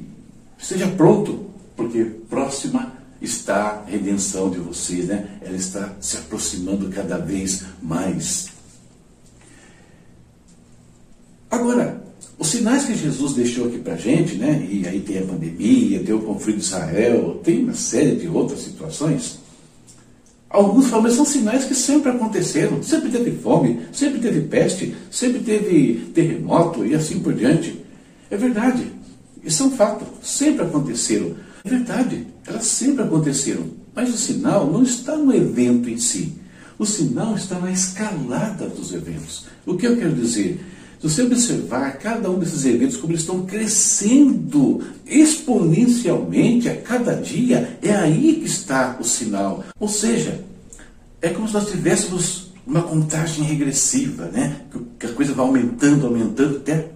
esteja 0.57 0.87
pronto, 0.87 1.47
porque 1.75 2.03
próxima 2.29 2.93
está 3.19 3.83
a 3.87 3.89
redenção 3.89 4.51
de 4.51 4.59
vocês, 4.59 5.07
né? 5.07 5.39
Ela 5.41 5.55
está 5.55 5.95
se 5.99 6.17
aproximando 6.17 6.89
cada 6.89 7.17
vez 7.17 7.63
mais. 7.81 8.49
Agora, 11.49 12.03
os 12.37 12.47
sinais 12.49 12.85
que 12.85 12.95
Jesus 12.95 13.33
deixou 13.33 13.67
aqui 13.67 13.79
para 13.79 13.93
a 13.93 13.97
gente, 13.97 14.35
né? 14.35 14.67
E 14.69 14.87
aí 14.87 14.99
tem 14.99 15.17
a 15.17 15.25
pandemia, 15.25 16.03
tem 16.03 16.13
o 16.13 16.21
conflito 16.21 16.57
de 16.57 16.65
Israel, 16.65 17.41
tem 17.43 17.63
uma 17.63 17.73
série 17.73 18.15
de 18.15 18.27
outras 18.27 18.59
situações. 18.59 19.39
Alguns 20.49 20.87
falam, 20.87 21.11
são 21.11 21.25
sinais 21.25 21.65
que 21.65 21.75
sempre 21.75 22.11
aconteceram. 22.11 22.81
Sempre 22.81 23.09
teve 23.09 23.31
fome, 23.31 23.79
sempre 23.91 24.19
teve 24.19 24.41
peste, 24.41 24.95
sempre 25.11 25.39
teve 25.39 26.11
terremoto 26.13 26.85
e 26.85 26.93
assim 26.93 27.19
por 27.19 27.33
diante. 27.33 27.86
É 28.29 28.37
verdade. 28.37 28.91
Isso 29.43 29.63
é 29.63 29.65
um 29.67 29.71
fato. 29.71 30.05
Sempre 30.21 30.65
aconteceram. 30.65 31.35
É 31.63 31.69
verdade. 31.69 32.27
Elas 32.45 32.65
sempre 32.65 33.03
aconteceram. 33.03 33.65
Mas 33.95 34.13
o 34.13 34.17
sinal 34.17 34.71
não 34.71 34.83
está 34.83 35.15
no 35.15 35.33
evento 35.33 35.89
em 35.89 35.97
si. 35.97 36.33
O 36.77 36.85
sinal 36.85 37.35
está 37.35 37.59
na 37.59 37.71
escalada 37.71 38.67
dos 38.67 38.93
eventos. 38.93 39.45
O 39.65 39.75
que 39.75 39.87
eu 39.87 39.97
quero 39.97 40.13
dizer? 40.13 40.59
Se 40.99 41.09
você 41.09 41.21
observar 41.23 41.97
cada 41.97 42.29
um 42.29 42.39
desses 42.39 42.65
eventos, 42.65 42.97
como 42.97 43.13
eles 43.13 43.21
estão 43.21 43.45
crescendo 43.45 44.83
exponencialmente 45.05 46.69
a 46.69 46.75
cada 46.75 47.13
dia, 47.13 47.77
é 47.81 47.91
aí 47.91 48.35
que 48.35 48.47
está 48.47 48.97
o 48.99 49.03
sinal. 49.03 49.63
Ou 49.79 49.87
seja, 49.87 50.43
é 51.21 51.29
como 51.29 51.47
se 51.47 51.53
nós 51.53 51.69
tivéssemos 51.69 52.51
uma 52.65 52.81
contagem 52.81 53.43
regressiva, 53.45 54.25
né? 54.25 54.61
que 54.99 55.05
a 55.05 55.13
coisa 55.13 55.33
vai 55.33 55.45
aumentando, 55.45 56.07
aumentando, 56.07 56.57
até 56.57 56.89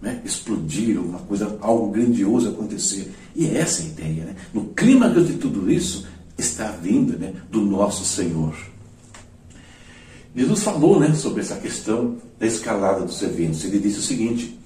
né? 0.00 0.20
explodir, 0.24 0.96
alguma 0.96 1.18
coisa, 1.20 1.58
algo 1.60 1.90
grandioso 1.90 2.48
acontecer. 2.48 3.12
E 3.34 3.46
é 3.46 3.58
essa 3.58 3.82
a 3.82 3.86
ideia. 3.86 4.24
Né? 4.24 4.36
No 4.52 4.64
clímax 4.66 5.26
de 5.26 5.34
tudo 5.34 5.70
isso 5.70 6.06
está 6.38 6.68
a 6.68 6.72
vinda 6.72 7.16
né, 7.16 7.34
do 7.50 7.60
nosso 7.60 8.04
Senhor. 8.04 8.54
Jesus 10.34 10.62
falou 10.62 10.98
né, 10.98 11.12
sobre 11.14 11.42
essa 11.42 11.56
questão 11.56 12.16
da 12.38 12.46
escalada 12.46 13.04
dos 13.04 13.20
eventos. 13.22 13.64
Ele 13.64 13.78
disse 13.78 13.98
o 13.98 14.02
seguinte: 14.02 14.58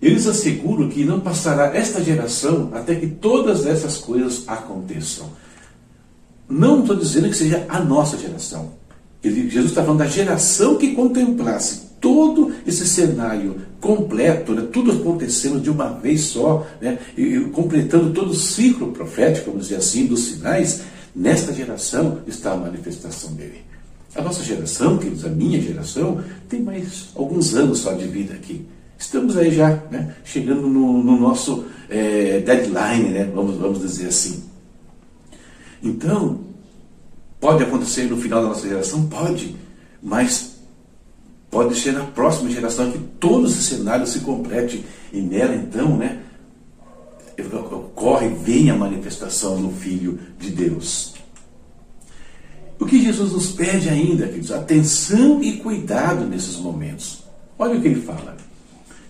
Eles 0.00 0.26
asseguram 0.26 0.88
que 0.88 1.04
não 1.04 1.20
passará 1.20 1.74
esta 1.74 2.02
geração 2.02 2.70
até 2.74 2.94
que 2.96 3.06
todas 3.06 3.64
essas 3.64 3.98
coisas 3.98 4.42
aconteçam. 4.46 5.30
Não 6.48 6.80
estou 6.80 6.96
dizendo 6.96 7.28
que 7.28 7.36
seja 7.36 7.64
a 7.68 7.80
nossa 7.80 8.18
geração. 8.18 8.72
Ele, 9.22 9.48
Jesus 9.48 9.70
está 9.70 9.82
falando 9.82 10.00
da 10.00 10.06
geração 10.06 10.76
que 10.76 10.94
contemplasse 10.94 11.91
todo 12.02 12.52
esse 12.66 12.84
cenário 12.84 13.62
completo, 13.80 14.52
né, 14.52 14.66
tudo 14.72 14.90
acontecendo 14.90 15.60
de 15.60 15.70
uma 15.70 15.88
vez 15.88 16.22
só, 16.22 16.66
né, 16.80 16.98
e, 17.16 17.38
completando 17.52 18.12
todo 18.12 18.32
o 18.32 18.34
ciclo 18.34 18.90
profético, 18.90 19.52
vamos 19.52 19.68
dizer 19.68 19.76
assim, 19.76 20.06
dos 20.06 20.24
sinais, 20.24 20.82
nesta 21.14 21.54
geração 21.54 22.18
está 22.26 22.52
a 22.52 22.56
manifestação 22.56 23.32
dele. 23.34 23.62
A 24.16 24.20
nossa 24.20 24.42
geração, 24.42 24.98
queridos, 24.98 25.24
a 25.24 25.28
minha 25.28 25.60
geração, 25.60 26.22
tem 26.48 26.60
mais 26.60 27.08
alguns 27.14 27.54
anos 27.54 27.78
só 27.78 27.92
de 27.92 28.06
vida 28.06 28.34
aqui. 28.34 28.66
Estamos 28.98 29.36
aí 29.36 29.54
já 29.54 29.70
né, 29.90 30.16
chegando 30.24 30.62
no, 30.62 31.02
no 31.02 31.18
nosso 31.18 31.64
é, 31.88 32.40
deadline, 32.40 33.10
né, 33.10 33.30
vamos, 33.32 33.56
vamos 33.56 33.80
dizer 33.80 34.08
assim. 34.08 34.42
Então, 35.80 36.40
pode 37.40 37.62
acontecer 37.62 38.04
no 38.10 38.16
final 38.16 38.42
da 38.42 38.48
nossa 38.48 38.68
geração? 38.68 39.06
Pode, 39.06 39.54
mas 40.02 40.51
pode 41.52 41.78
ser 41.78 41.92
na 41.92 42.04
próxima 42.04 42.50
geração 42.50 42.90
que 42.90 42.98
todo 43.20 43.46
esse 43.46 43.62
cenário 43.62 44.06
se 44.06 44.20
complete 44.20 44.82
e 45.12 45.20
nela 45.20 45.54
então, 45.54 45.98
né, 45.98 46.22
ocorre, 47.70 48.28
vem 48.28 48.70
a 48.70 48.74
manifestação 48.74 49.60
no 49.60 49.70
Filho 49.70 50.18
de 50.40 50.50
Deus. 50.50 51.12
O 52.80 52.86
que 52.86 53.02
Jesus 53.02 53.32
nos 53.32 53.52
pede 53.52 53.90
ainda, 53.90 54.26
queridos? 54.26 54.50
Atenção 54.50 55.42
e 55.42 55.58
cuidado 55.58 56.24
nesses 56.24 56.56
momentos. 56.56 57.22
Olha 57.58 57.78
o 57.78 57.82
que 57.82 57.86
ele 57.86 58.00
fala. 58.00 58.36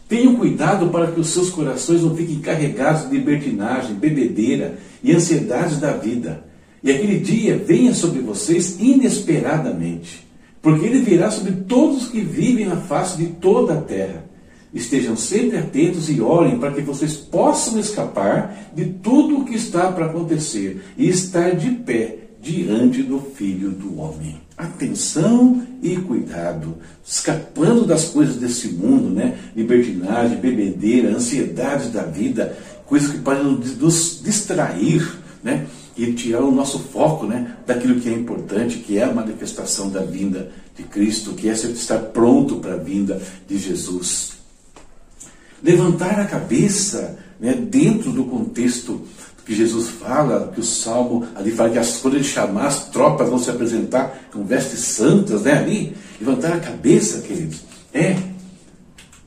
Tenham 0.09 0.35
cuidado 0.35 0.89
para 0.89 1.13
que 1.13 1.21
os 1.21 1.29
seus 1.29 1.49
corações 1.49 2.03
não 2.03 2.15
fiquem 2.15 2.41
carregados 2.41 3.09
de 3.09 3.17
libertinagem, 3.17 3.95
bebedeira 3.95 4.79
e 5.03 5.13
ansiedades 5.13 5.79
da 5.79 5.93
vida. 5.93 6.45
E 6.83 6.91
aquele 6.91 7.21
dia 7.21 7.57
venha 7.57 7.95
sobre 7.95 8.21
vocês 8.21 8.79
inesperadamente, 8.81 10.22
porque 10.63 10.87
ele 10.87 11.01
virá 11.01 11.31
sobre 11.31 11.53
todos 11.53 12.05
os 12.05 12.09
que 12.09 12.21
vivem 12.21 12.67
na 12.67 12.77
face 12.77 13.19
de 13.19 13.27
toda 13.27 13.75
a 13.75 13.81
terra. 13.81 14.25
Estejam 14.73 15.17
sempre 15.17 15.59
atentos 15.59 16.09
e 16.09 16.21
orem 16.21 16.59
para 16.59 16.71
que 16.71 16.81
vocês 16.81 17.15
possam 17.15 17.79
escapar 17.79 18.71
de 18.75 18.87
tudo 18.87 19.41
o 19.41 19.45
que 19.45 19.57
está 19.57 19.93
para 19.93 20.07
acontecer 20.07 20.83
e 20.97 21.09
estar 21.09 21.55
de 21.57 21.71
pé 21.73 22.19
diante 22.41 23.03
do 23.03 23.21
Filho 23.21 23.71
do 23.71 23.99
Homem. 23.99 24.41
Atenção 24.57 25.63
e 25.83 25.97
cuidado, 25.97 26.77
escapando 27.05 27.85
das 27.85 28.07
coisas 28.07 28.37
desse 28.37 28.69
mundo, 28.69 29.11
né? 29.11 29.37
Libertinagem, 29.55 30.39
bebedeira, 30.39 31.11
ansiedades 31.11 31.91
da 31.91 32.05
vida, 32.05 32.57
coisas 32.87 33.11
que 33.11 33.19
podem 33.19 33.45
nos 33.45 34.21
distrair, 34.23 35.19
né? 35.43 35.67
E 35.97 36.13
tirar 36.13 36.43
o 36.43 36.51
nosso 36.51 36.79
foco, 36.79 37.27
né? 37.27 37.57
Daquilo 37.67 38.01
que 38.01 38.09
é 38.09 38.13
importante, 38.13 38.79
que 38.79 38.99
é 38.99 39.05
a 39.05 39.13
manifestação 39.13 39.91
da 39.91 40.01
vinda 40.01 40.51
de 40.77 40.85
Cristo, 40.85 41.33
que 41.33 41.49
é 41.49 41.53
estar 41.53 41.99
pronto 41.99 42.57
para 42.57 42.75
a 42.75 42.79
vinda 42.79 43.21
de 43.47 43.59
Jesus. 43.59 44.33
Levantar 45.63 46.19
a 46.19 46.25
cabeça, 46.25 47.19
né? 47.39 47.55
Dentro 47.55 48.11
do 48.11 48.25
contexto 48.25 49.03
que 49.45 49.55
Jesus 49.55 49.89
fala, 49.89 50.51
que 50.55 50.61
o 50.61 50.65
Salmo 50.65 51.27
ali 51.35 51.51
fala 51.51 51.71
que 51.71 51.79
as, 51.79 51.97
quando 51.99 52.15
ele 52.15 52.25
chamar, 52.25 52.67
as 52.67 52.89
tropas 52.89 53.29
vão 53.29 53.39
se 53.39 53.51
apresentar 53.51 54.29
com 54.33 54.45
vestes 54.45 54.81
santas, 54.81 55.43
né? 55.43 55.59
Ali, 55.59 55.97
levantar 56.21 56.55
a 56.55 56.61
cabeça, 56.61 57.21
queridos, 57.21 57.61
é, 57.93 58.17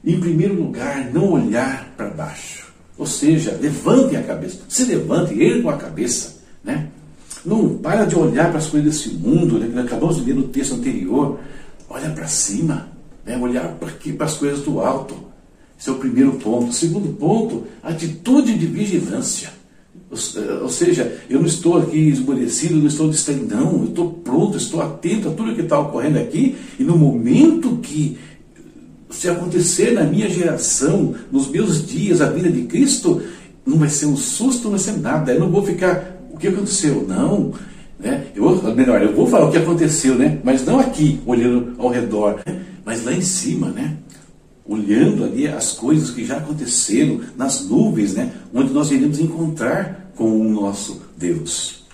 em 0.03 0.19
primeiro 0.19 0.53
lugar, 0.53 1.11
não 1.11 1.31
olhar 1.31 1.93
para 1.97 2.09
baixo. 2.09 2.65
Ou 2.97 3.05
seja, 3.05 3.57
levantem 3.59 4.17
a 4.17 4.23
cabeça, 4.23 4.59
se 4.69 4.85
levantem, 4.85 5.41
ergam 5.41 5.69
a 5.69 5.77
cabeça, 5.77 6.34
né? 6.65 6.87
Não 7.45 7.77
para 7.77 8.05
de 8.05 8.15
olhar 8.15 8.49
para 8.49 8.57
as 8.57 8.67
coisas 8.67 8.91
desse 8.91 9.09
mundo, 9.15 9.59
né, 9.59 9.81
acabamos 9.81 10.17
de 10.17 10.23
ler 10.23 10.33
no 10.33 10.47
texto 10.47 10.73
anterior. 10.73 11.39
Olha 11.87 12.09
para 12.09 12.27
cima, 12.27 12.89
né, 13.23 13.37
olhar 13.37 13.77
para, 13.77 14.25
as 14.25 14.35
coisas 14.35 14.61
do 14.61 14.81
alto. 14.81 15.15
Esse 15.79 15.89
é 15.89 15.91
o 15.91 15.97
primeiro 15.97 16.33
ponto. 16.33 16.69
O 16.69 16.73
segundo 16.73 17.13
ponto, 17.17 17.65
atitude 17.83 18.57
de 18.57 18.65
vigilância. 18.65 19.53
Ou 20.61 20.69
seja, 20.69 21.19
eu 21.29 21.39
não 21.39 21.45
estou 21.45 21.77
aqui 21.77 22.09
esmorecido, 22.09 22.77
não 22.77 22.87
estou 22.87 23.09
distraído, 23.09 23.53
não. 23.53 23.79
Eu 23.79 23.85
estou 23.85 24.11
pronto, 24.11 24.57
estou 24.57 24.81
atento 24.81 25.29
a 25.29 25.31
tudo 25.31 25.53
que 25.53 25.61
está 25.61 25.79
ocorrendo 25.79 26.17
aqui. 26.17 26.55
E 26.79 26.83
no 26.83 26.97
momento 26.97 27.77
que 27.77 28.17
se 29.09 29.29
acontecer 29.29 29.91
na 29.91 30.03
minha 30.03 30.29
geração, 30.29 31.13
nos 31.31 31.47
meus 31.47 31.85
dias, 31.85 32.21
a 32.21 32.29
vida 32.29 32.49
de 32.49 32.63
Cristo, 32.63 33.21
não 33.65 33.77
vai 33.77 33.89
ser 33.89 34.05
um 34.05 34.15
susto, 34.15 34.65
não 34.65 34.71
vai 34.71 34.79
ser 34.79 34.97
nada. 34.97 35.33
Eu 35.33 35.39
não 35.39 35.49
vou 35.49 35.63
ficar, 35.63 36.14
o 36.35 36.37
que 36.37 36.49
aconteceu? 36.49 37.05
Não. 37.07 37.53
Né? 37.97 38.27
Eu, 38.35 38.61
melhor, 38.75 39.01
eu 39.01 39.15
vou 39.15 39.25
falar 39.25 39.47
o 39.47 39.51
que 39.51 39.57
aconteceu, 39.57 40.15
né? 40.15 40.39
mas 40.43 40.65
não 40.65 40.79
aqui, 40.79 41.21
olhando 41.25 41.75
ao 41.79 41.87
redor, 41.87 42.41
né? 42.45 42.61
mas 42.83 43.03
lá 43.05 43.13
em 43.13 43.21
cima, 43.21 43.69
né? 43.69 43.95
olhando 44.67 45.23
ali 45.23 45.47
as 45.47 45.71
coisas 45.71 46.09
que 46.09 46.25
já 46.25 46.37
aconteceram 46.37 47.21
nas 47.37 47.65
nuvens, 47.65 48.13
né? 48.13 48.31
onde 48.53 48.73
nós 48.73 48.91
iremos 48.91 49.17
encontrar 49.19 50.11
com 50.13 50.29
o 50.29 50.43
nosso 50.43 51.01
Deus. 51.17 51.85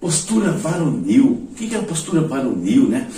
Postura 0.00 0.50
varonil. 0.50 1.46
O 1.50 1.54
que 1.54 1.74
é 1.74 1.78
a 1.78 1.82
postura 1.82 2.22
varonil? 2.22 2.88
Né? 2.88 3.08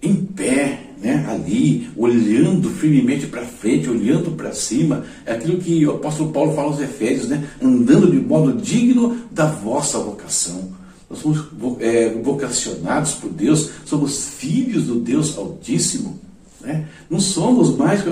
Em 0.00 0.14
pé, 0.14 0.89
né, 1.00 1.24
ali, 1.28 1.88
olhando 1.96 2.68
firmemente 2.68 3.26
para 3.26 3.42
frente, 3.42 3.88
olhando 3.88 4.32
para 4.32 4.52
cima, 4.52 5.04
é 5.24 5.32
aquilo 5.32 5.58
que 5.58 5.86
o 5.86 5.92
apóstolo 5.92 6.30
Paulo 6.30 6.54
fala 6.54 6.68
aos 6.68 6.80
Efésios, 6.80 7.28
né, 7.28 7.48
andando 7.60 8.10
de 8.10 8.18
modo 8.18 8.60
digno 8.60 9.16
da 9.30 9.46
vossa 9.46 9.98
vocação. 9.98 10.72
Nós 11.08 11.20
somos 11.20 11.42
é, 11.80 12.10
vocacionados 12.22 13.14
por 13.14 13.30
Deus, 13.30 13.70
somos 13.84 14.26
filhos 14.26 14.84
do 14.84 14.96
Deus 15.00 15.36
Altíssimo. 15.36 16.20
Né? 16.60 16.84
Não 17.08 17.18
somos 17.18 17.76
mais 17.76 18.02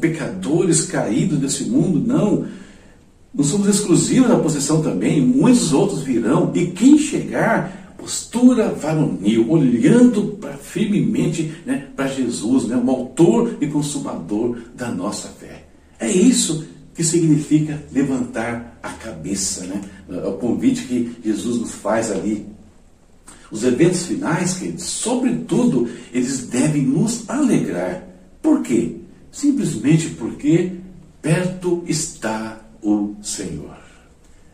pecadores 0.00 0.82
caídos 0.82 1.38
desse 1.38 1.64
mundo, 1.64 1.98
não. 2.06 2.44
Não 3.34 3.42
somos 3.42 3.66
exclusivos 3.66 4.28
da 4.28 4.38
posição 4.38 4.80
também, 4.80 5.20
muitos 5.20 5.72
outros 5.72 6.02
virão, 6.02 6.52
e 6.54 6.66
quem 6.66 6.96
chegar 6.96 7.83
postura 8.04 8.68
varonil, 8.68 9.50
olhando 9.50 10.36
para 10.38 10.58
firmemente 10.58 11.54
né, 11.64 11.88
para 11.96 12.06
Jesus, 12.06 12.66
né, 12.66 12.76
o 12.76 12.90
autor 12.90 13.56
e 13.62 13.66
consumador 13.66 14.58
da 14.74 14.90
nossa 14.90 15.28
fé. 15.28 15.64
É 15.98 16.10
isso 16.10 16.66
que 16.94 17.02
significa 17.02 17.82
levantar 17.90 18.78
a 18.82 18.90
cabeça, 18.90 19.64
né? 19.64 19.80
É 20.10 20.28
o 20.28 20.34
convite 20.34 20.82
que 20.82 21.16
Jesus 21.24 21.58
nos 21.58 21.72
faz 21.72 22.10
ali. 22.10 22.46
Os 23.50 23.64
eventos 23.64 24.04
finais, 24.04 24.58
queridos, 24.58 24.84
sobretudo, 24.84 25.88
eles 26.12 26.46
devem 26.48 26.82
nos 26.82 27.28
alegrar. 27.28 28.06
Por 28.42 28.62
quê? 28.62 28.96
Simplesmente 29.32 30.10
porque 30.10 30.72
perto 31.22 31.82
está 31.86 32.60
o 32.82 33.14
Senhor. 33.22 33.83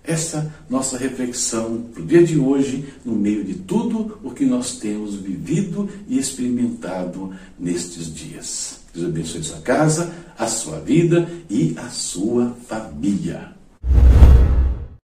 Essa 0.02 0.52
nossa 0.68 0.96
reflexão 0.96 1.82
para 1.92 2.02
o 2.02 2.06
dia 2.06 2.22
de 2.22 2.38
hoje, 2.38 2.86
no 3.04 3.14
meio 3.14 3.44
de 3.44 3.54
tudo 3.54 4.18
o 4.24 4.30
que 4.30 4.44
nós 4.44 4.76
temos 4.76 5.14
vivido 5.14 5.88
e 6.08 6.18
experimentado 6.18 7.32
nestes 7.58 8.12
dias. 8.12 8.80
Deus 8.94 9.06
abençoe 9.06 9.44
sua 9.44 9.60
casa, 9.60 10.12
a 10.38 10.46
sua 10.46 10.80
vida 10.80 11.30
e 11.48 11.74
a 11.76 11.88
sua 11.90 12.56
família. 12.66 13.54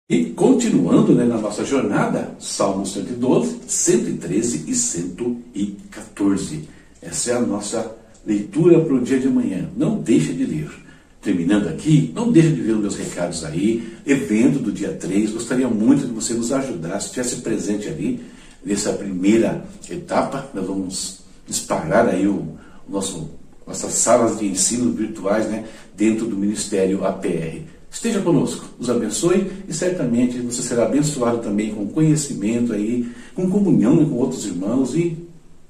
E 0.10 0.26
continuando 0.32 1.14
né, 1.14 1.24
na 1.24 1.38
nossa 1.38 1.64
jornada, 1.64 2.36
Salmos 2.40 2.94
112, 2.94 3.60
113 3.68 4.66
e 4.68 4.74
114. 4.74 6.68
Essa 7.00 7.32
é 7.32 7.36
a 7.36 7.42
nossa 7.42 7.96
leitura 8.26 8.82
para 8.82 8.96
o 8.96 9.02
dia 9.02 9.20
de 9.20 9.28
amanhã. 9.28 9.70
Não 9.78 10.02
deixe 10.02 10.34
de 10.34 10.46
ler 10.46 10.89
terminando 11.22 11.68
aqui, 11.68 12.12
não 12.16 12.32
deixe 12.32 12.50
de 12.50 12.62
ver 12.62 12.74
os 12.74 12.80
meus 12.80 12.96
recados 12.96 13.44
aí, 13.44 13.94
evento 14.06 14.60
do 14.60 14.72
dia 14.72 14.94
3, 14.94 15.32
gostaria 15.32 15.68
muito 15.68 16.08
que 16.08 16.14
você 16.14 16.34
nos 16.34 16.52
ajudasse, 16.52 17.08
estivesse 17.08 17.38
presente 17.38 17.88
ali, 17.88 18.22
nessa 18.64 18.94
primeira 18.94 19.66
etapa, 19.90 20.50
nós 20.54 20.66
vamos 20.66 21.20
disparar 21.46 22.08
aí 22.08 22.28
o, 22.28 22.58
o 22.88 22.92
nosso, 22.92 23.30
nossas 23.66 23.94
salas 23.94 24.40
de 24.40 24.46
ensino 24.46 24.92
virtuais 24.92 25.48
né, 25.48 25.66
dentro 25.96 26.26
do 26.26 26.38
Ministério 26.38 27.06
APR. 27.06 27.64
Esteja 27.92 28.22
conosco, 28.22 28.66
nos 28.78 28.90
abençoe 28.90 29.52
e 29.68 29.74
certamente 29.74 30.40
você 30.40 30.62
será 30.62 30.86
abençoado 30.86 31.40
também 31.40 31.74
com 31.74 31.88
conhecimento 31.88 32.72
aí, 32.72 33.10
com 33.34 33.50
comunhão 33.50 34.06
com 34.06 34.16
outros 34.16 34.46
irmãos 34.46 34.94
e 34.94 35.18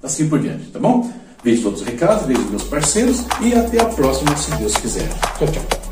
assim 0.03 0.27
por 0.27 0.39
diante, 0.39 0.65
tá 0.67 0.79
bom? 0.79 1.09
Vejo 1.43 1.63
todos 1.63 1.81
os 1.81 1.87
recados, 1.87 2.25
vejo 2.25 2.41
meus 2.49 2.63
parceiros 2.63 3.23
e 3.41 3.53
até 3.53 3.81
a 3.81 3.85
próxima, 3.85 4.35
se 4.35 4.51
Deus 4.55 4.73
quiser. 4.75 5.07
Tchau, 5.37 5.47
tchau. 5.47 5.88